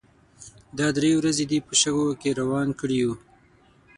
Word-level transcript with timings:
دا 0.77 0.87
درې 0.97 1.11
ورځې 1.19 1.43
دې 1.51 1.59
په 1.67 1.73
شګو 1.81 2.07
کې 2.21 2.29
روان 2.39 2.69
کړي 2.79 2.97
يو. 3.03 3.13